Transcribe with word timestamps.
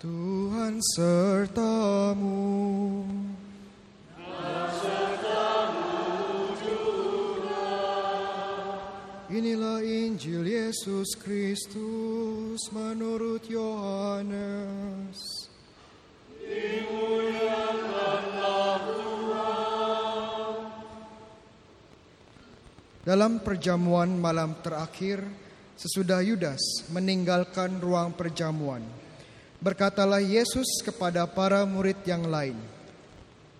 Tuhan 0.00 0.80
sertamu. 0.96 2.40
Inilah 9.28 9.84
Injil 9.84 10.48
Yesus 10.48 11.12
Kristus 11.20 12.64
menurut 12.72 13.44
Yohanes. 13.44 15.20
Dalam 23.04 23.44
perjamuan 23.44 24.16
malam 24.16 24.64
terakhir, 24.64 25.20
sesudah 25.76 26.24
Yudas 26.24 26.88
meninggalkan 26.88 27.76
ruang 27.84 28.16
perjamuan, 28.16 28.80
berkatalah 29.60 30.24
Yesus 30.24 30.80
kepada 30.80 31.28
para 31.28 31.68
murid 31.68 32.00
yang 32.08 32.24
lain, 32.24 32.56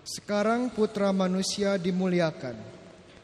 "Sekarang 0.01 0.73
Putra 0.73 1.13
Manusia 1.13 1.77
dimuliakan, 1.77 2.57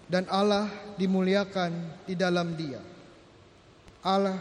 dan 0.05 0.29
Allah 0.29 0.69
dimuliakan 0.95 1.73
di 2.05 2.13
dalam 2.13 2.53
Dia. 2.53 2.79
Allah, 4.05 4.37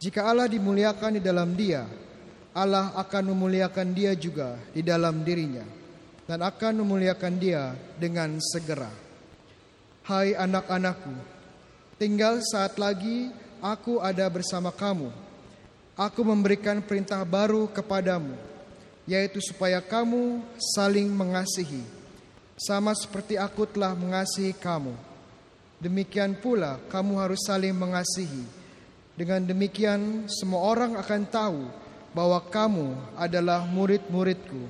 jika 0.00 0.24
Allah 0.24 0.48
dimuliakan 0.48 1.20
di 1.20 1.22
dalam 1.22 1.52
Dia, 1.52 1.84
Allah 2.56 2.96
akan 2.96 3.36
memuliakan 3.36 3.88
Dia 3.92 4.16
juga 4.16 4.56
di 4.72 4.80
dalam 4.80 5.20
dirinya, 5.20 5.62
dan 6.24 6.40
akan 6.40 6.80
memuliakan 6.80 7.34
Dia 7.36 7.76
dengan 8.00 8.40
segera." 8.40 8.90
Hai 10.04 10.36
anak-anakku, 10.36 11.12
tinggal 11.96 12.40
saat 12.44 12.76
lagi 12.76 13.32
aku 13.60 14.00
ada 14.00 14.28
bersama 14.28 14.68
kamu. 14.68 15.08
Aku 15.94 16.26
memberikan 16.26 16.82
perintah 16.82 17.22
baru 17.22 17.70
kepadamu, 17.70 18.34
yaitu 19.06 19.38
supaya 19.38 19.78
kamu 19.78 20.42
saling 20.74 21.06
mengasihi, 21.06 21.86
sama 22.58 22.90
seperti 22.98 23.38
aku 23.38 23.62
telah 23.62 23.94
mengasihi 23.94 24.50
kamu. 24.58 24.90
Demikian 25.78 26.34
pula 26.34 26.82
kamu 26.90 27.22
harus 27.22 27.46
saling 27.46 27.70
mengasihi. 27.70 28.42
Dengan 29.14 29.46
demikian 29.46 30.26
semua 30.26 30.66
orang 30.66 30.98
akan 30.98 31.22
tahu 31.30 31.70
bahwa 32.10 32.42
kamu 32.42 32.98
adalah 33.14 33.62
murid-muridku, 33.62 34.66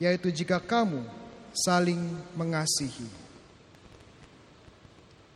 yaitu 0.00 0.32
jika 0.32 0.56
kamu 0.64 1.04
saling 1.52 2.00
mengasihi. 2.32 3.04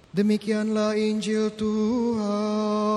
Demikianlah 0.08 0.96
Injil 0.96 1.52
Tuhan. 1.52 2.88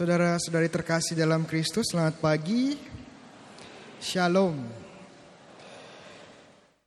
Saudara-saudari 0.00 0.72
terkasih 0.72 1.12
dalam 1.12 1.44
Kristus, 1.44 1.92
selamat 1.92 2.24
pagi. 2.24 2.72
Shalom. 4.00 4.56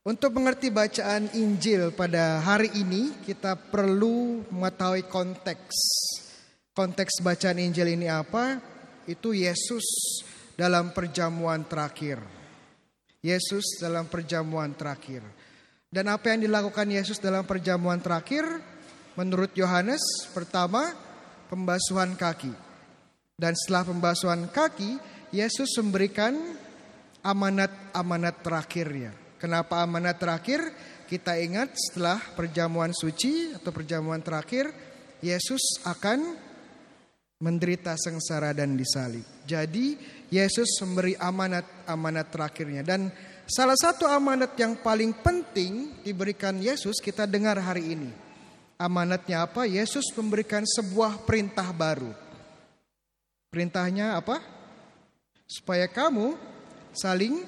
Untuk 0.01 0.33
mengerti 0.33 0.73
bacaan 0.73 1.29
Injil 1.37 1.93
pada 1.93 2.41
hari 2.41 2.73
ini, 2.73 3.13
kita 3.21 3.53
perlu 3.53 4.41
mengetahui 4.49 5.05
konteks. 5.05 5.77
Konteks 6.73 7.21
bacaan 7.21 7.61
Injil 7.61 7.93
ini 7.93 8.09
apa? 8.09 8.57
Itu 9.05 9.37
Yesus 9.37 9.85
dalam 10.57 10.89
perjamuan 10.89 11.69
terakhir. 11.69 12.17
Yesus 13.21 13.77
dalam 13.77 14.09
perjamuan 14.09 14.73
terakhir. 14.73 15.21
Dan 15.85 16.09
apa 16.09 16.33
yang 16.33 16.49
dilakukan 16.49 16.89
Yesus 16.89 17.21
dalam 17.21 17.45
perjamuan 17.45 18.01
terakhir? 18.01 18.41
Menurut 19.13 19.53
Yohanes, 19.53 20.01
pertama 20.33 20.97
pembasuhan 21.53 22.17
kaki. 22.17 22.72
Dan 23.33 23.57
setelah 23.57 23.89
pembasuhan 23.89 24.45
kaki, 24.53 24.97
Yesus 25.33 25.73
memberikan 25.81 26.37
amanat-amanat 27.25 28.45
terakhirnya. 28.45 29.11
Kenapa 29.41 29.81
amanat 29.81 30.21
terakhir? 30.21 30.61
Kita 31.09 31.35
ingat 31.35 31.73
setelah 31.75 32.21
perjamuan 32.37 32.93
suci 32.93 33.51
atau 33.51 33.73
perjamuan 33.73 34.21
terakhir, 34.21 34.69
Yesus 35.19 35.81
akan 35.83 36.37
menderita 37.43 37.99
sengsara 37.99 38.55
dan 38.55 38.79
disalib. 38.79 39.25
Jadi 39.43 39.99
Yesus 40.31 40.79
memberi 40.79 41.19
amanat-amanat 41.19 42.31
terakhirnya 42.31 42.87
dan 42.87 43.11
salah 43.43 43.75
satu 43.75 44.07
amanat 44.07 44.55
yang 44.55 44.79
paling 44.79 45.11
penting 45.19 45.99
diberikan 46.07 46.55
Yesus 46.63 47.03
kita 47.03 47.27
dengar 47.27 47.59
hari 47.59 47.99
ini. 47.99 48.11
Amanatnya 48.79 49.43
apa? 49.43 49.67
Yesus 49.67 50.07
memberikan 50.15 50.63
sebuah 50.63 51.27
perintah 51.27 51.67
baru. 51.75 52.15
Perintahnya 53.53 54.17
apa? 54.17 54.41
Supaya 55.45 55.85
kamu 55.85 56.33
saling 56.89 57.45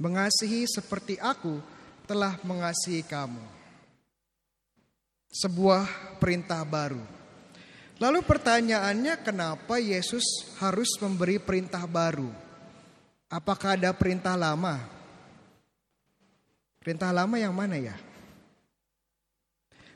mengasihi 0.00 0.64
seperti 0.64 1.20
aku 1.20 1.60
telah 2.08 2.40
mengasihi 2.40 3.04
kamu. 3.04 3.44
Sebuah 5.28 6.16
perintah 6.16 6.64
baru. 6.64 7.04
Lalu 8.00 8.24
pertanyaannya 8.24 9.20
kenapa 9.20 9.76
Yesus 9.76 10.24
harus 10.56 10.88
memberi 11.02 11.36
perintah 11.36 11.84
baru? 11.84 12.32
Apakah 13.28 13.76
ada 13.76 13.92
perintah 13.92 14.32
lama? 14.32 14.80
Perintah 16.80 17.12
lama 17.12 17.36
yang 17.36 17.52
mana 17.52 17.76
ya? 17.76 18.00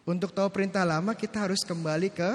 Untuk 0.04 0.34
tahu 0.34 0.50
perintah 0.50 0.82
lama 0.82 1.14
kita 1.16 1.48
harus 1.48 1.62
kembali 1.62 2.10
ke 2.10 2.30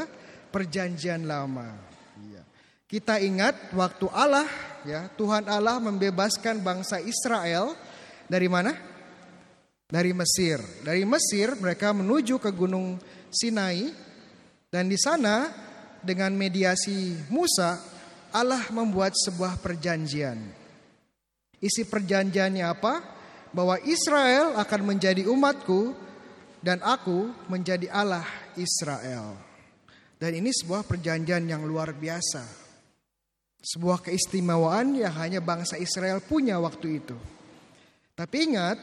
perjanjian 0.49 1.27
lama. 1.27 1.75
Iya. 2.15 2.46
Kita 2.87 3.19
ingat 3.19 3.75
waktu 3.75 4.07
Allah 4.15 4.47
ya 4.87 5.11
Tuhan 5.11 5.43
Allah 5.51 5.75
membebaskan 5.83 6.63
bangsa 6.63 7.03
Israel 7.03 7.75
dari 8.31 8.47
mana? 8.47 8.71
Dari 9.91 10.15
Mesir. 10.15 10.63
Dari 10.87 11.03
Mesir 11.03 11.51
mereka 11.59 11.91
menuju 11.91 12.39
ke 12.39 12.47
Gunung 12.55 12.95
Sinai 13.27 13.91
dan 14.71 14.87
di 14.87 14.95
sana 14.95 15.51
dengan 15.99 16.31
mediasi 16.31 17.27
Musa 17.27 17.75
Allah 18.31 18.63
membuat 18.71 19.19
sebuah 19.19 19.59
perjanjian. 19.59 20.39
Isi 21.59 21.83
perjanjiannya 21.83 22.63
apa? 22.71 23.03
Bahwa 23.51 23.75
Israel 23.83 24.55
akan 24.55 24.95
menjadi 24.95 25.27
umatku 25.27 25.91
dan 26.63 26.79
aku 26.79 27.35
menjadi 27.51 27.91
Allah 27.91 28.23
Israel. 28.55 29.35
Dan 30.15 30.39
ini 30.39 30.55
sebuah 30.55 30.87
perjanjian 30.87 31.43
yang 31.51 31.67
luar 31.67 31.91
biasa. 31.91 32.66
Sebuah 33.61 34.05
keistimewaan 34.05 34.95
yang 34.95 35.13
hanya 35.17 35.41
bangsa 35.41 35.75
Israel 35.81 36.21
punya 36.21 36.61
waktu 36.61 37.03
itu. 37.03 37.17
Tapi 38.13 38.37
ingat, 38.49 38.77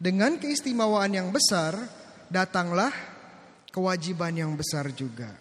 dengan 0.00 0.40
keistimewaan 0.40 1.12
yang 1.12 1.28
besar, 1.28 1.76
datanglah 2.32 2.92
kewajiban 3.72 4.32
yang 4.34 4.52
besar 4.56 4.88
juga. 4.92 5.32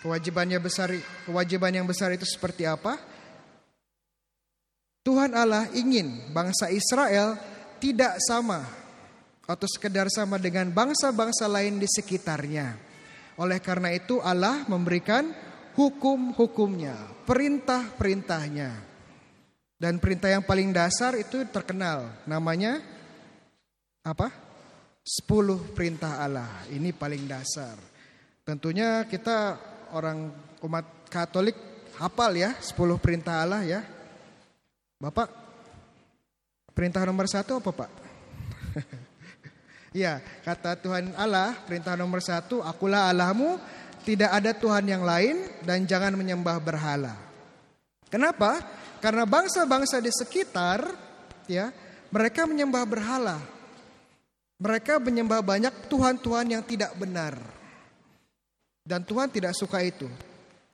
Kewajibannya 0.00 0.56
besar, 0.60 0.88
kewajiban 1.28 1.76
yang 1.76 1.86
besar 1.88 2.12
itu 2.16 2.24
seperti 2.24 2.64
apa? 2.64 2.96
Tuhan 5.04 5.32
Allah 5.32 5.68
ingin 5.72 6.32
bangsa 6.32 6.68
Israel 6.68 7.36
tidak 7.80 8.20
sama 8.20 8.64
atau 9.48 9.66
sekedar 9.66 10.06
sama 10.12 10.36
dengan 10.36 10.68
bangsa-bangsa 10.70 11.48
lain 11.48 11.80
di 11.80 11.88
sekitarnya. 11.88 12.76
Oleh 13.40 13.58
karena 13.64 13.90
itu 13.90 14.20
Allah 14.20 14.62
memberikan 14.68 15.32
hukum-hukumnya, 15.74 16.96
perintah-perintahnya. 17.26 18.88
Dan 19.80 19.96
perintah 19.96 20.28
yang 20.28 20.44
paling 20.44 20.76
dasar 20.76 21.16
itu 21.16 21.40
terkenal, 21.48 22.12
namanya 22.28 22.84
apa? 24.04 24.28
Sepuluh 25.00 25.56
perintah 25.72 26.20
Allah. 26.20 26.68
Ini 26.68 26.92
paling 26.92 27.24
dasar. 27.24 27.80
Tentunya 28.44 29.08
kita 29.08 29.56
orang 29.96 30.28
umat 30.60 30.84
Katolik 31.10 31.56
hafal 31.98 32.38
ya 32.38 32.54
sepuluh 32.60 33.00
perintah 33.00 33.40
Allah 33.40 33.64
ya. 33.64 33.80
Bapak, 35.00 35.32
perintah 36.76 37.02
nomor 37.08 37.24
satu 37.24 37.58
apa 37.58 37.70
Pak? 37.72 37.90
Ya, 39.90 40.22
kata 40.46 40.78
Tuhan 40.78 41.10
Allah, 41.18 41.50
perintah 41.66 41.98
nomor 41.98 42.22
satu, 42.22 42.62
akulah 42.62 43.10
Allahmu, 43.10 43.58
tidak 44.10 44.30
ada 44.34 44.50
Tuhan 44.50 44.90
yang 44.90 45.06
lain 45.06 45.46
dan 45.62 45.86
jangan 45.86 46.18
menyembah 46.18 46.58
berhala. 46.58 47.14
Kenapa? 48.10 48.58
Karena 48.98 49.22
bangsa-bangsa 49.22 50.02
di 50.02 50.10
sekitar 50.10 50.82
ya, 51.46 51.70
mereka 52.10 52.42
menyembah 52.42 52.82
berhala. 52.90 53.38
Mereka 54.58 54.98
menyembah 54.98 55.46
banyak 55.46 55.86
tuhan-tuhan 55.86 56.58
yang 56.58 56.62
tidak 56.66 56.90
benar. 56.98 57.38
Dan 58.82 59.06
Tuhan 59.06 59.30
tidak 59.30 59.54
suka 59.54 59.78
itu. 59.86 60.10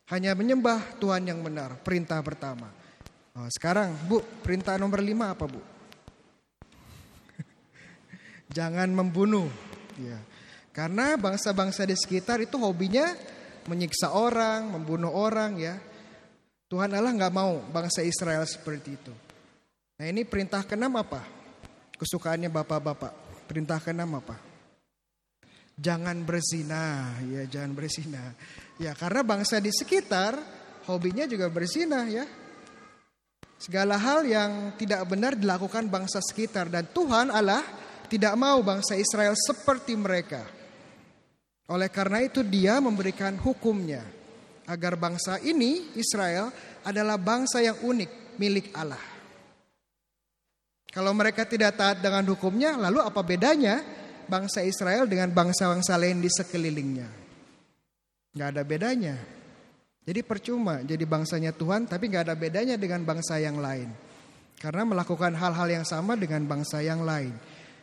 Hanya 0.08 0.32
menyembah 0.32 0.96
Tuhan 0.96 1.28
yang 1.28 1.44
benar, 1.44 1.76
perintah 1.84 2.24
pertama. 2.24 2.72
Oh, 3.36 3.46
sekarang 3.52 3.92
Bu, 4.08 4.24
perintah 4.40 4.80
nomor 4.80 5.04
lima 5.04 5.36
apa 5.36 5.44
Bu? 5.44 5.60
Jangan 8.56 8.88
membunuh. 8.88 9.50
Ya. 10.00 10.16
Karena 10.76 11.16
bangsa-bangsa 11.16 11.88
di 11.88 11.96
sekitar 11.96 12.36
itu 12.44 12.60
hobinya 12.60 13.16
menyiksa 13.64 14.12
orang, 14.12 14.76
membunuh 14.76 15.08
orang 15.08 15.56
ya. 15.56 15.80
Tuhan 16.68 16.92
Allah 16.92 17.16
nggak 17.16 17.32
mau 17.32 17.64
bangsa 17.72 18.04
Israel 18.04 18.44
seperti 18.44 18.92
itu. 18.92 19.14
Nah 19.96 20.04
ini 20.04 20.28
perintah 20.28 20.60
keenam 20.68 20.92
apa? 21.00 21.24
Kesukaannya 21.96 22.52
bapak-bapak. 22.52 23.48
Perintah 23.48 23.80
keenam 23.80 24.20
apa? 24.20 24.36
Jangan 25.80 26.20
berzina, 26.28 27.08
ya 27.24 27.48
jangan 27.48 27.72
berzina. 27.72 28.36
Ya 28.76 28.92
karena 28.92 29.24
bangsa 29.24 29.56
di 29.56 29.72
sekitar 29.72 30.36
hobinya 30.92 31.24
juga 31.24 31.48
berzina 31.48 32.04
ya. 32.04 32.28
Segala 33.56 33.96
hal 33.96 34.28
yang 34.28 34.76
tidak 34.76 35.08
benar 35.08 35.32
dilakukan 35.40 35.88
bangsa 35.88 36.20
sekitar 36.20 36.68
dan 36.68 36.84
Tuhan 36.92 37.32
Allah 37.32 37.64
tidak 38.12 38.36
mau 38.36 38.60
bangsa 38.60 38.92
Israel 38.92 39.32
seperti 39.32 39.96
mereka. 39.96 40.55
Oleh 41.66 41.90
karena 41.90 42.22
itu 42.22 42.46
dia 42.46 42.78
memberikan 42.78 43.34
hukumnya 43.42 44.06
agar 44.70 44.94
bangsa 44.94 45.42
ini 45.42 45.94
Israel 45.98 46.50
adalah 46.86 47.18
bangsa 47.18 47.58
yang 47.62 47.78
unik 47.82 48.38
milik 48.38 48.70
Allah. 48.74 49.02
Kalau 50.94 51.12
mereka 51.12 51.44
tidak 51.44 51.76
taat 51.76 52.00
dengan 52.00 52.24
hukumnya, 52.32 52.78
lalu 52.78 53.04
apa 53.04 53.20
bedanya 53.20 53.84
bangsa 54.30 54.64
Israel 54.64 55.04
dengan 55.04 55.28
bangsa-bangsa 55.28 55.98
lain 56.00 56.24
di 56.24 56.30
sekelilingnya? 56.30 57.08
Gak 58.32 58.48
ada 58.56 58.62
bedanya. 58.64 59.16
Jadi 60.06 60.22
percuma 60.22 60.86
jadi 60.86 61.02
bangsanya 61.02 61.50
Tuhan 61.50 61.90
tapi 61.90 62.06
gak 62.06 62.30
ada 62.30 62.36
bedanya 62.38 62.78
dengan 62.78 63.02
bangsa 63.02 63.42
yang 63.42 63.58
lain. 63.58 63.90
Karena 64.56 64.88
melakukan 64.88 65.36
hal-hal 65.36 65.68
yang 65.68 65.84
sama 65.84 66.16
dengan 66.16 66.46
bangsa 66.48 66.80
yang 66.80 67.04
lain. 67.04 67.34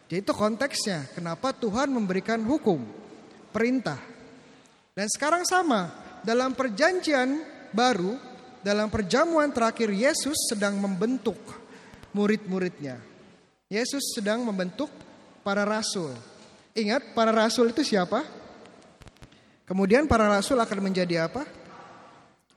Jadi 0.10 0.24
itu 0.24 0.34
konteksnya 0.34 1.12
kenapa 1.14 1.54
Tuhan 1.54 1.94
memberikan 1.94 2.42
hukum, 2.42 2.82
perintah. 3.54 4.02
Dan 4.98 5.06
sekarang 5.06 5.46
sama, 5.46 5.94
dalam 6.26 6.58
perjanjian 6.58 7.46
baru, 7.70 8.18
dalam 8.66 8.90
perjamuan 8.90 9.54
terakhir 9.54 9.94
Yesus 9.94 10.50
sedang 10.50 10.82
membentuk 10.82 11.38
murid-muridnya. 12.14 12.98
Yesus 13.70 14.14
sedang 14.14 14.46
membentuk 14.46 14.90
para 15.42 15.66
rasul. 15.66 16.14
Ingat 16.74 17.14
para 17.14 17.30
rasul 17.30 17.70
itu 17.70 17.86
siapa? 17.86 18.26
Kemudian 19.66 20.06
para 20.06 20.30
rasul 20.30 20.58
akan 20.62 20.80
menjadi 20.90 21.26
apa? 21.30 21.46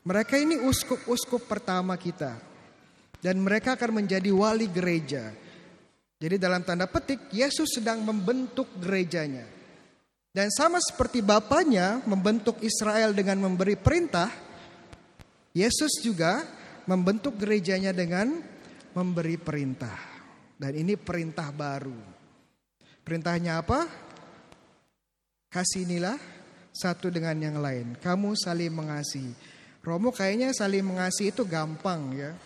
Mereka 0.07 0.39
ini 0.39 0.61
uskup-uskup 0.63 1.51
pertama 1.51 1.99
kita. 1.99 2.39
Dan 3.19 3.43
mereka 3.43 3.75
akan 3.75 4.05
menjadi 4.05 4.31
wali 4.31 4.71
gereja. 4.71 5.35
Jadi 6.17 6.37
dalam 6.39 6.63
tanda 6.63 6.87
petik 6.87 7.29
Yesus 7.35 7.77
sedang 7.81 8.05
membentuk 8.07 8.71
gerejanya. 8.79 9.45
Dan 10.37 10.53
sama 10.53 10.77
seperti 10.85 11.25
Bapaknya 11.25 12.05
membentuk 12.05 12.61
Israel 12.61 13.17
dengan 13.17 13.41
memberi 13.41 13.73
perintah, 13.73 14.29
Yesus 15.57 16.05
juga 16.05 16.45
membentuk 16.85 17.41
gerejanya 17.41 17.97
dengan 17.97 18.45
memberi 18.93 19.41
perintah. 19.41 19.97
Dan 20.61 20.77
ini 20.77 20.93
perintah 21.01 21.49
baru. 21.49 21.97
Perintahnya 23.01 23.65
apa? 23.65 23.89
Kasih 25.49 25.89
inilah 25.89 26.21
satu 26.69 27.09
dengan 27.09 27.41
yang 27.41 27.57
lain. 27.57 27.97
Kamu 27.97 28.37
saling 28.37 28.77
mengasihi. 28.77 29.33
Romo 29.81 30.13
kayaknya 30.13 30.53
saling 30.53 30.85
mengasihi 30.85 31.33
itu 31.33 31.49
gampang 31.49 32.13
ya. 32.13 32.37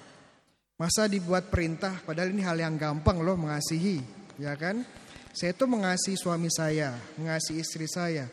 Masa 0.78 1.10
dibuat 1.10 1.50
perintah 1.50 1.98
padahal 2.06 2.30
ini 2.30 2.46
hal 2.46 2.54
yang 2.54 2.78
gampang 2.78 3.18
loh 3.18 3.34
mengasihi, 3.34 3.98
ya 4.38 4.54
kan? 4.54 4.86
Saya 5.30 5.54
itu 5.54 5.64
mengasihi 5.66 6.18
suami 6.18 6.50
saya, 6.50 6.98
mengasihi 7.14 7.62
istri 7.62 7.86
saya, 7.86 8.26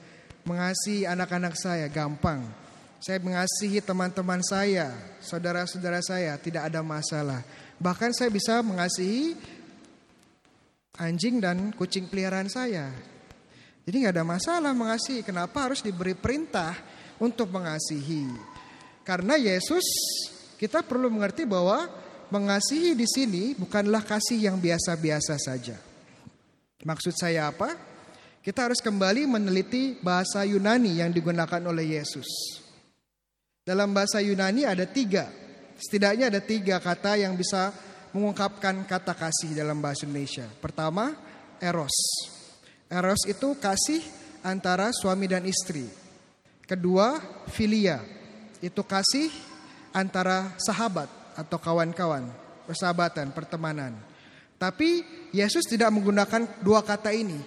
mengasihi 0.46 1.06
anak-anak 1.06 1.54
saya 1.54 1.86
gampang. 1.92 2.42
Saya 2.98 3.22
mengasihi 3.22 3.78
teman-teman 3.86 4.42
saya, 4.42 4.90
saudara-saudara 5.22 6.02
saya, 6.02 6.34
tidak 6.42 6.66
ada 6.66 6.82
masalah. 6.82 7.46
Bahkan 7.78 8.10
saya 8.18 8.34
bisa 8.34 8.66
mengasihi 8.66 9.38
anjing 10.98 11.38
dan 11.38 11.70
kucing 11.78 12.10
peliharaan 12.10 12.50
saya. 12.50 12.90
Jadi 13.86 13.96
nggak 14.04 14.18
ada 14.18 14.26
masalah 14.26 14.74
mengasihi. 14.74 15.22
Kenapa 15.22 15.70
harus 15.70 15.86
diberi 15.86 16.18
perintah 16.18 16.74
untuk 17.22 17.54
mengasihi? 17.54 18.26
Karena 19.06 19.38
Yesus 19.38 19.86
kita 20.58 20.82
perlu 20.82 21.08
mengerti 21.14 21.46
bahwa 21.46 21.88
mengasihi 22.34 22.98
di 22.98 23.08
sini 23.08 23.56
bukanlah 23.56 24.04
kasih 24.04 24.50
yang 24.52 24.58
biasa-biasa 24.60 25.38
saja. 25.40 25.87
Maksud 26.86 27.14
saya 27.18 27.50
apa? 27.50 27.74
Kita 28.46 28.70
harus 28.70 28.80
kembali 28.80 29.26
meneliti 29.26 29.98
bahasa 30.00 30.46
Yunani 30.46 31.02
yang 31.02 31.10
digunakan 31.10 31.60
oleh 31.66 31.98
Yesus. 31.98 32.28
Dalam 33.66 33.92
bahasa 33.92 34.22
Yunani 34.24 34.64
ada 34.64 34.88
tiga, 34.88 35.28
setidaknya 35.76 36.32
ada 36.32 36.40
tiga 36.40 36.80
kata 36.80 37.20
yang 37.20 37.36
bisa 37.36 37.76
mengungkapkan 38.16 38.88
kata 38.88 39.12
kasih 39.18 39.52
dalam 39.58 39.84
bahasa 39.84 40.08
Indonesia. 40.08 40.48
Pertama, 40.64 41.12
eros. 41.60 41.92
Eros 42.88 43.28
itu 43.28 43.58
kasih 43.60 44.00
antara 44.46 44.96
suami 44.96 45.28
dan 45.28 45.44
istri. 45.44 45.84
Kedua, 46.64 47.20
filia 47.52 48.00
itu 48.64 48.80
kasih 48.84 49.28
antara 49.92 50.56
sahabat 50.62 51.10
atau 51.36 51.58
kawan-kawan, 51.60 52.28
persahabatan, 52.66 53.36
pertemanan. 53.36 53.94
Tapi 54.58 55.06
Yesus 55.30 55.70
tidak 55.70 55.94
menggunakan 55.94 56.62
dua 56.66 56.82
kata 56.82 57.14
ini. 57.14 57.38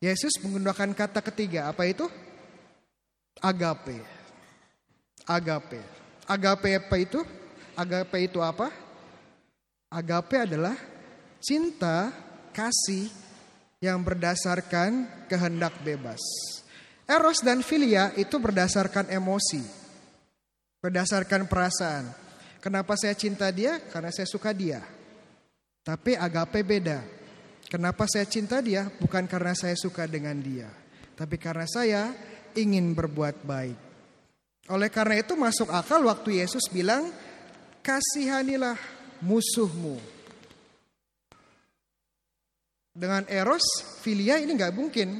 Yesus 0.00 0.38
menggunakan 0.40 0.94
kata 0.96 1.20
ketiga, 1.20 1.68
apa 1.68 1.84
itu? 1.84 2.06
Agape. 3.42 3.98
Agape. 5.26 5.80
Agape 6.24 6.70
apa 6.78 6.96
itu? 6.96 7.20
Agape 7.74 8.18
itu 8.30 8.38
apa? 8.40 8.70
Agape 9.90 10.46
adalah 10.46 10.78
cinta, 11.42 12.14
kasih 12.54 13.10
yang 13.82 14.00
berdasarkan 14.06 15.26
kehendak 15.26 15.74
bebas. 15.82 16.20
Eros 17.10 17.42
dan 17.42 17.66
filia 17.66 18.14
itu 18.14 18.38
berdasarkan 18.38 19.10
emosi. 19.10 19.66
Berdasarkan 20.78 21.50
perasaan. 21.50 22.06
Kenapa 22.62 22.94
saya 22.94 23.18
cinta 23.18 23.50
dia? 23.50 23.82
Karena 23.90 24.14
saya 24.14 24.28
suka 24.30 24.54
dia. 24.54 24.78
Tapi 25.90 26.14
agape 26.14 26.62
beda. 26.62 27.02
Kenapa 27.66 28.06
saya 28.06 28.22
cinta 28.22 28.62
dia? 28.62 28.86
Bukan 28.86 29.26
karena 29.26 29.58
saya 29.58 29.74
suka 29.74 30.06
dengan 30.06 30.38
dia. 30.38 30.70
Tapi 31.18 31.34
karena 31.34 31.66
saya 31.66 32.14
ingin 32.54 32.94
berbuat 32.94 33.42
baik. 33.42 33.78
Oleh 34.70 34.86
karena 34.86 35.18
itu 35.18 35.34
masuk 35.34 35.66
akal 35.74 36.06
waktu 36.06 36.38
Yesus 36.38 36.70
bilang, 36.70 37.10
kasihanilah 37.82 38.78
musuhmu. 39.18 39.98
Dengan 42.94 43.26
eros, 43.26 43.66
filia 43.98 44.38
ini 44.38 44.54
nggak 44.54 44.74
mungkin. 44.78 45.18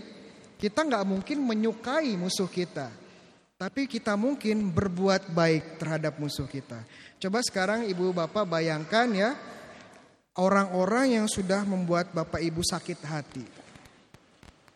Kita 0.54 0.86
nggak 0.86 1.02
mungkin 1.02 1.42
menyukai 1.42 2.14
musuh 2.14 2.46
kita. 2.46 2.94
Tapi 3.58 3.90
kita 3.90 4.14
mungkin 4.14 4.70
berbuat 4.70 5.34
baik 5.34 5.82
terhadap 5.82 6.22
musuh 6.22 6.46
kita. 6.46 6.86
Coba 7.18 7.42
sekarang 7.42 7.90
ibu 7.90 8.14
bapak 8.14 8.46
bayangkan 8.46 9.10
ya. 9.10 9.30
Orang-orang 10.38 11.18
yang 11.18 11.26
sudah 11.26 11.66
membuat 11.66 12.14
bapak 12.14 12.38
ibu 12.38 12.62
sakit 12.62 12.98
hati. 13.02 13.44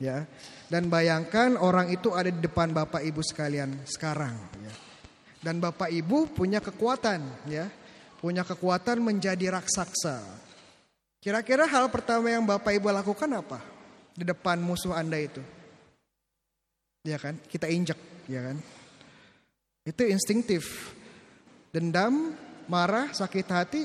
Ya. 0.03 0.27
Dan 0.67 0.91
bayangkan 0.91 1.55
orang 1.55 1.95
itu 1.95 2.11
ada 2.11 2.27
di 2.27 2.41
depan 2.43 2.75
bapak 2.75 3.07
ibu 3.07 3.23
sekalian 3.23 3.71
sekarang. 3.87 4.35
Ya. 4.59 4.75
Dan 5.45 5.63
bapak 5.63 5.93
ibu 5.95 6.27
punya 6.27 6.59
kekuatan 6.59 7.23
ya. 7.47 7.71
Punya 8.19 8.43
kekuatan 8.43 9.05
menjadi 9.05 9.53
raksasa. 9.55 10.25
Kira-kira 11.23 11.65
hal 11.65 11.89
pertama 11.89 12.29
yang 12.29 12.45
bapak 12.45 12.75
ibu 12.77 12.91
lakukan 12.91 13.31
apa? 13.33 13.61
Di 14.13 14.25
depan 14.27 14.61
musuh 14.61 14.93
anda 14.93 15.17
itu. 15.17 15.41
Ya 17.05 17.21
kan? 17.21 17.37
Kita 17.49 17.69
injek, 17.69 18.01
ya 18.29 18.41
kan? 18.41 18.57
Itu 19.85 20.09
instingtif. 20.09 20.93
Dendam, 21.69 22.33
marah, 22.65 23.13
sakit 23.13 23.47
hati, 23.53 23.83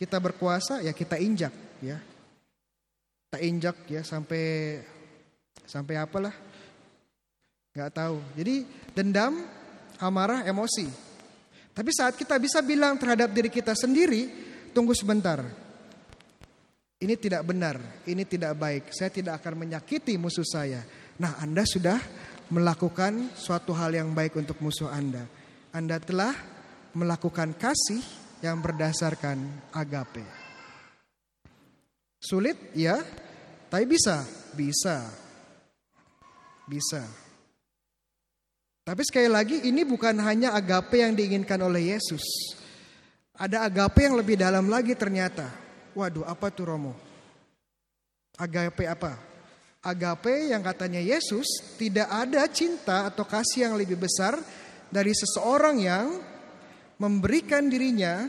kita 0.00 0.16
berkuasa 0.16 0.80
ya 0.80 0.96
kita 0.96 1.20
injak 1.20 1.52
ya. 1.84 2.00
Kita 3.28 3.38
injak 3.44 3.76
ya 3.84 4.00
sampai 4.00 4.80
sampai 5.68 5.94
apalah. 6.00 6.32
nggak 7.70 7.92
tahu. 7.94 8.18
Jadi 8.34 8.66
dendam, 8.96 9.46
amarah, 10.00 10.42
emosi. 10.42 10.90
Tapi 11.70 11.90
saat 11.94 12.18
kita 12.18 12.34
bisa 12.40 12.58
bilang 12.64 12.98
terhadap 12.98 13.30
diri 13.30 13.46
kita 13.46 13.78
sendiri, 13.78 14.26
tunggu 14.74 14.90
sebentar. 14.90 15.38
Ini 17.00 17.14
tidak 17.14 17.46
benar, 17.46 17.78
ini 18.10 18.26
tidak 18.26 18.58
baik. 18.58 18.90
Saya 18.90 19.08
tidak 19.14 19.38
akan 19.38 19.64
menyakiti 19.64 20.18
musuh 20.18 20.44
saya. 20.44 20.82
Nah, 21.22 21.38
Anda 21.38 21.62
sudah 21.62 21.96
melakukan 22.50 23.32
suatu 23.38 23.70
hal 23.70 23.94
yang 23.94 24.10
baik 24.10 24.34
untuk 24.34 24.58
musuh 24.58 24.90
Anda. 24.90 25.24
Anda 25.70 26.02
telah 26.02 26.34
melakukan 26.92 27.54
kasih 27.54 28.02
yang 28.40 28.60
berdasarkan 28.60 29.70
agape. 29.72 30.24
Sulit 32.20 32.56
ya, 32.76 33.00
Tapi 33.70 33.86
bisa, 33.86 34.26
bisa. 34.52 35.06
Bisa. 36.66 37.06
Tapi 38.82 39.02
sekali 39.06 39.30
lagi 39.30 39.62
ini 39.62 39.86
bukan 39.86 40.18
hanya 40.18 40.50
agape 40.58 40.98
yang 40.98 41.14
diinginkan 41.14 41.62
oleh 41.62 41.94
Yesus. 41.94 42.22
Ada 43.38 43.70
agape 43.70 44.10
yang 44.10 44.18
lebih 44.18 44.34
dalam 44.34 44.66
lagi 44.66 44.98
ternyata. 44.98 45.46
Waduh, 45.94 46.26
apa 46.26 46.50
tuh 46.50 46.74
Romo? 46.74 46.92
Agape 48.34 48.90
apa? 48.90 49.14
Agape 49.80 50.50
yang 50.50 50.60
katanya 50.60 50.98
Yesus 51.00 51.46
tidak 51.78 52.10
ada 52.10 52.44
cinta 52.50 53.06
atau 53.06 53.22
kasih 53.22 53.70
yang 53.70 53.74
lebih 53.78 53.96
besar 53.96 54.36
dari 54.90 55.14
seseorang 55.14 55.78
yang 55.80 56.06
memberikan 57.00 57.64
dirinya 57.72 58.28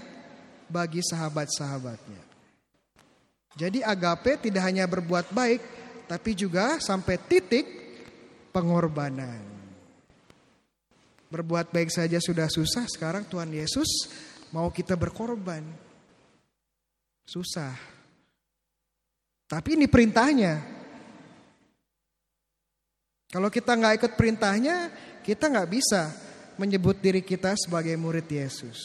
bagi 0.71 1.03
sahabat-sahabatnya. 1.03 2.23
Jadi 3.59 3.83
agape 3.83 4.47
tidak 4.47 4.63
hanya 4.63 4.87
berbuat 4.87 5.35
baik, 5.35 5.59
tapi 6.07 6.31
juga 6.31 6.79
sampai 6.79 7.19
titik 7.19 7.67
pengorbanan. 8.55 9.43
Berbuat 11.27 11.67
baik 11.75 11.91
saja 11.91 12.15
sudah 12.23 12.47
susah, 12.47 12.87
sekarang 12.87 13.27
Tuhan 13.27 13.51
Yesus 13.51 14.07
mau 14.55 14.71
kita 14.71 14.95
berkorban. 14.95 15.67
Susah. 17.27 17.75
Tapi 19.51 19.75
ini 19.75 19.91
perintahnya. 19.91 20.79
Kalau 23.31 23.51
kita 23.51 23.75
nggak 23.75 23.95
ikut 23.99 24.13
perintahnya, 24.15 24.91
kita 25.23 25.47
nggak 25.51 25.71
bisa 25.71 26.30
menyebut 26.61 26.93
diri 27.01 27.25
kita 27.25 27.57
sebagai 27.57 27.97
murid 27.97 28.29
Yesus. 28.29 28.77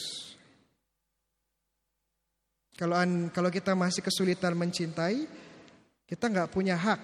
Kalau 2.73 2.97
kalau 3.29 3.49
kita 3.53 3.77
masih 3.77 4.01
kesulitan 4.01 4.57
mencintai, 4.57 5.29
kita 6.09 6.25
nggak 6.25 6.49
punya 6.49 6.73
hak 6.73 6.97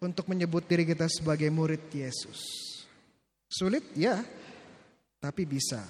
untuk 0.00 0.28
menyebut 0.32 0.64
diri 0.64 0.88
kita 0.88 1.08
sebagai 1.12 1.52
murid 1.52 1.80
Yesus. 1.92 2.40
Sulit, 3.52 3.84
ya, 3.92 4.24
tapi 5.20 5.44
bisa. 5.44 5.84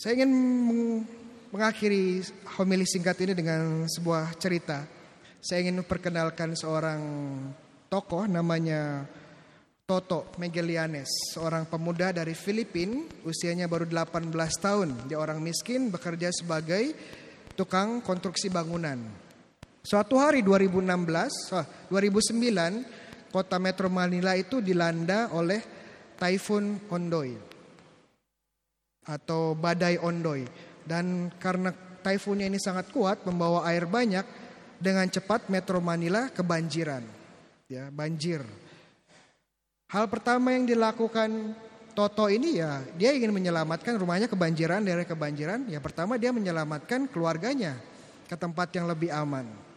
Saya 0.00 0.22
ingin 0.22 0.32
mengakhiri 1.52 2.24
homili 2.56 2.88
singkat 2.88 3.20
ini 3.20 3.32
dengan 3.36 3.84
sebuah 3.84 4.32
cerita. 4.40 4.88
Saya 5.38 5.68
ingin 5.68 5.84
memperkenalkan 5.84 6.56
seorang 6.56 7.00
tokoh 7.88 8.24
namanya 8.28 9.04
Toto 9.88 10.28
Megelianes, 10.36 11.08
seorang 11.32 11.64
pemuda 11.64 12.12
dari 12.12 12.36
Filipina, 12.36 13.08
usianya 13.24 13.64
baru 13.64 13.88
18 13.88 14.28
tahun. 14.60 15.08
Dia 15.08 15.16
orang 15.16 15.40
miskin, 15.40 15.88
bekerja 15.88 16.28
sebagai 16.28 16.92
tukang 17.56 18.04
konstruksi 18.04 18.52
bangunan. 18.52 19.00
Suatu 19.80 20.20
hari 20.20 20.44
2016, 20.44 21.56
oh, 21.56 21.64
2009, 21.88 23.32
kota 23.32 23.56
Metro 23.56 23.88
Manila 23.88 24.36
itu 24.36 24.60
dilanda 24.60 25.32
oleh 25.32 25.64
Typhoon 26.20 26.84
Ondoy 26.92 27.32
atau 29.08 29.56
badai 29.56 29.96
Ondoy 30.04 30.44
dan 30.84 31.32
karena 31.40 31.72
typhoonnya 32.04 32.44
ini 32.44 32.60
sangat 32.60 32.92
kuat 32.92 33.24
membawa 33.24 33.64
air 33.64 33.88
banyak 33.88 34.28
dengan 34.76 35.08
cepat 35.08 35.48
Metro 35.48 35.80
Manila 35.80 36.28
kebanjiran 36.28 37.00
ya 37.72 37.88
banjir 37.88 38.67
hal 39.88 40.04
pertama 40.08 40.52
yang 40.52 40.64
dilakukan 40.68 41.56
Toto 41.92 42.30
ini 42.30 42.62
ya 42.62 42.78
dia 42.94 43.10
ingin 43.10 43.34
menyelamatkan 43.34 43.98
rumahnya 43.98 44.30
kebanjiran 44.30 44.86
dari 44.86 45.02
kebanjiran 45.02 45.66
ya 45.66 45.82
pertama 45.82 46.14
dia 46.14 46.30
menyelamatkan 46.30 47.10
keluarganya 47.10 47.74
ke 48.30 48.38
tempat 48.38 48.70
yang 48.70 48.86
lebih 48.86 49.10
aman 49.10 49.68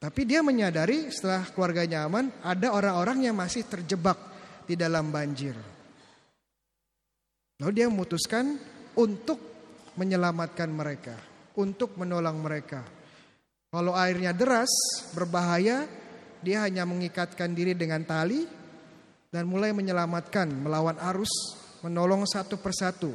tapi 0.00 0.24
dia 0.24 0.40
menyadari 0.40 1.12
setelah 1.12 1.44
keluarganya 1.52 2.08
aman 2.08 2.32
ada 2.40 2.72
orang-orang 2.72 3.28
yang 3.28 3.36
masih 3.36 3.68
terjebak 3.68 4.16
di 4.64 4.72
dalam 4.72 5.12
banjir. 5.12 5.52
Lalu 7.60 7.72
dia 7.76 7.84
memutuskan 7.92 8.56
untuk 8.96 9.36
menyelamatkan 10.00 10.72
mereka, 10.72 11.20
untuk 11.60 12.00
menolong 12.00 12.40
mereka. 12.40 12.80
Kalau 13.68 13.92
airnya 13.92 14.32
deras, 14.32 14.72
berbahaya, 15.12 15.84
dia 16.40 16.64
hanya 16.64 16.88
mengikatkan 16.88 17.52
diri 17.52 17.76
dengan 17.76 18.00
tali 18.08 18.48
dan 19.30 19.46
mulai 19.46 19.70
menyelamatkan 19.70 20.50
melawan 20.50 20.98
arus, 21.14 21.30
menolong 21.86 22.26
satu 22.26 22.58
persatu 22.58 23.14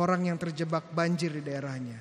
orang 0.00 0.32
yang 0.32 0.40
terjebak 0.40 0.90
banjir 0.90 1.30
di 1.36 1.44
daerahnya. 1.44 2.00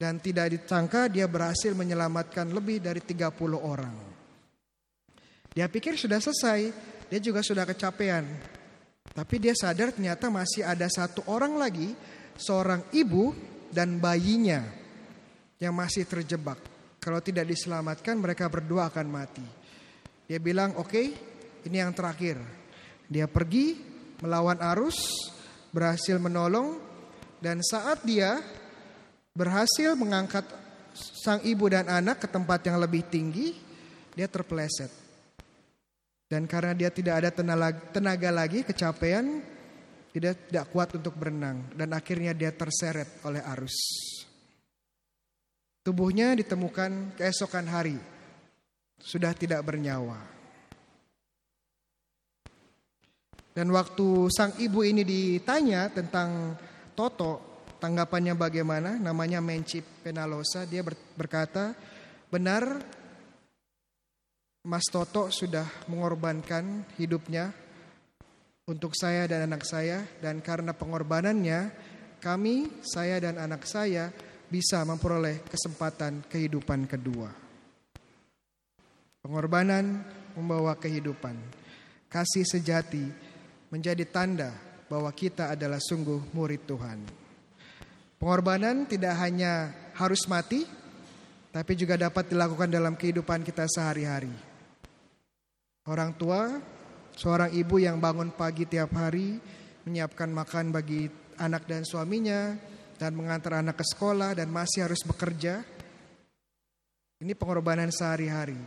Dan 0.00 0.16
tidak 0.20 0.52
disangka 0.56 1.12
dia 1.12 1.28
berhasil 1.28 1.76
menyelamatkan 1.76 2.48
lebih 2.48 2.80
dari 2.80 3.04
30 3.04 3.36
orang. 3.60 3.92
Dia 5.52 5.68
pikir 5.68 6.00
sudah 6.00 6.16
selesai, 6.16 6.60
dia 7.12 7.20
juga 7.20 7.44
sudah 7.44 7.68
kecapean. 7.68 8.24
Tapi 9.12 9.34
dia 9.36 9.52
sadar 9.52 9.92
ternyata 9.92 10.32
masih 10.32 10.64
ada 10.64 10.88
satu 10.88 11.20
orang 11.28 11.58
lagi, 11.60 11.92
seorang 12.38 12.88
ibu 12.96 13.36
dan 13.68 14.00
bayinya 14.00 14.64
yang 15.60 15.76
masih 15.76 16.08
terjebak. 16.08 16.56
Kalau 16.96 17.20
tidak 17.20 17.48
diselamatkan 17.48 18.16
mereka 18.16 18.48
berdua 18.48 18.88
akan 18.88 19.08
mati. 19.08 19.44
Dia 20.24 20.40
bilang, 20.40 20.80
"Oke, 20.80 20.88
okay, 20.88 21.06
ini 21.68 21.76
yang 21.76 21.92
terakhir." 21.92 22.59
Dia 23.10 23.26
pergi 23.26 23.74
melawan 24.22 24.62
arus, 24.62 25.26
berhasil 25.74 26.14
menolong 26.22 26.78
dan 27.42 27.58
saat 27.58 28.06
dia 28.06 28.38
berhasil 29.34 29.98
mengangkat 29.98 30.46
sang 30.94 31.42
ibu 31.42 31.66
dan 31.66 31.90
anak 31.90 32.22
ke 32.22 32.28
tempat 32.30 32.62
yang 32.70 32.78
lebih 32.78 33.02
tinggi, 33.10 33.58
dia 34.14 34.30
terpeleset. 34.30 34.94
Dan 36.30 36.46
karena 36.46 36.70
dia 36.78 36.94
tidak 36.94 37.26
ada 37.26 37.30
tenaga 37.90 38.30
lagi, 38.30 38.62
kecapean, 38.62 39.42
tidak 40.14 40.46
tidak 40.46 40.66
kuat 40.70 40.94
untuk 40.94 41.14
berenang 41.18 41.66
dan 41.74 41.90
akhirnya 41.94 42.34
dia 42.34 42.54
terseret 42.54 43.22
oleh 43.26 43.42
arus. 43.58 43.74
Tubuhnya 45.82 46.38
ditemukan 46.38 47.18
keesokan 47.18 47.66
hari 47.66 47.98
sudah 49.00 49.32
tidak 49.34 49.64
bernyawa. 49.64 50.39
Dan 53.50 53.74
waktu 53.74 54.30
sang 54.30 54.54
ibu 54.62 54.86
ini 54.86 55.02
ditanya 55.02 55.90
tentang 55.90 56.54
Toto, 56.94 57.64
tanggapannya 57.82 58.38
bagaimana? 58.38 58.94
Namanya 59.00 59.42
Mencip 59.42 59.82
Penalosa, 60.06 60.68
dia 60.68 60.86
berkata, 61.16 61.74
"Benar 62.30 62.78
Mas 64.60 64.84
Toto 64.92 65.32
sudah 65.32 65.64
mengorbankan 65.88 66.84
hidupnya 67.00 67.48
untuk 68.68 68.92
saya 68.92 69.24
dan 69.24 69.48
anak 69.48 69.64
saya 69.64 70.04
dan 70.20 70.44
karena 70.44 70.76
pengorbanannya 70.76 71.72
kami, 72.20 72.84
saya 72.84 73.16
dan 73.16 73.40
anak 73.40 73.64
saya 73.64 74.12
bisa 74.52 74.84
memperoleh 74.84 75.40
kesempatan 75.48 76.20
kehidupan 76.28 76.84
kedua. 76.84 77.32
Pengorbanan 79.24 80.04
membawa 80.36 80.76
kehidupan. 80.76 81.40
Kasih 82.12 82.44
sejati 82.44 83.29
menjadi 83.70 84.02
tanda 84.04 84.50
bahwa 84.90 85.08
kita 85.14 85.54
adalah 85.54 85.78
sungguh 85.78 86.34
murid 86.34 86.66
Tuhan. 86.66 86.98
Pengorbanan 88.18 88.84
tidak 88.84 89.16
hanya 89.22 89.72
harus 89.96 90.26
mati, 90.28 90.66
tapi 91.54 91.72
juga 91.78 91.96
dapat 91.96 92.28
dilakukan 92.28 92.68
dalam 92.68 92.98
kehidupan 92.98 93.46
kita 93.46 93.64
sehari-hari. 93.70 94.34
Orang 95.88 96.12
tua, 96.18 96.60
seorang 97.16 97.54
ibu 97.54 97.80
yang 97.80 97.96
bangun 97.96 98.34
pagi 98.34 98.68
tiap 98.68 98.92
hari, 98.92 99.40
menyiapkan 99.88 100.28
makan 100.28 100.74
bagi 100.74 101.08
anak 101.40 101.64
dan 101.64 101.86
suaminya, 101.86 102.52
dan 103.00 103.16
mengantar 103.16 103.64
anak 103.64 103.80
ke 103.80 103.84
sekolah 103.96 104.36
dan 104.36 104.52
masih 104.52 104.84
harus 104.84 105.00
bekerja. 105.08 105.64
Ini 107.24 107.32
pengorbanan 107.32 107.88
sehari-hari. 107.88 108.60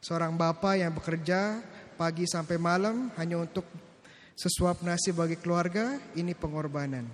Seorang 0.00 0.32
bapak 0.32 0.80
yang 0.80 0.96
bekerja 0.96 1.60
pagi 2.00 2.24
sampai 2.24 2.56
malam 2.56 3.12
hanya 3.20 3.44
untuk 3.44 3.68
sesuap 4.34 4.82
nasi 4.82 5.14
bagi 5.14 5.38
keluarga, 5.38 5.98
ini 6.18 6.34
pengorbanan. 6.34 7.06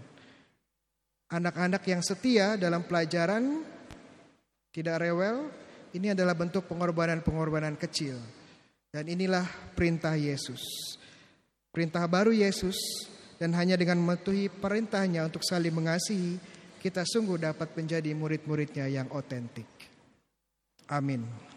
Anak-anak 1.31 1.87
yang 1.87 2.03
setia 2.03 2.59
dalam 2.59 2.83
pelajaran, 2.85 3.63
tidak 4.75 4.99
rewel, 5.05 5.47
ini 5.95 6.11
adalah 6.11 6.35
bentuk 6.35 6.67
pengorbanan-pengorbanan 6.67 7.79
kecil. 7.79 8.19
Dan 8.91 9.07
inilah 9.07 9.47
perintah 9.79 10.19
Yesus. 10.19 10.61
Perintah 11.71 12.03
baru 12.11 12.35
Yesus 12.35 12.75
dan 13.39 13.55
hanya 13.55 13.79
dengan 13.79 14.03
mematuhi 14.03 14.51
perintahnya 14.51 15.31
untuk 15.31 15.47
saling 15.47 15.71
mengasihi, 15.71 16.35
kita 16.83 17.07
sungguh 17.07 17.39
dapat 17.39 17.71
menjadi 17.79 18.11
murid-muridnya 18.11 18.91
yang 18.91 19.07
otentik. 19.15 19.69
Amin. 20.91 21.50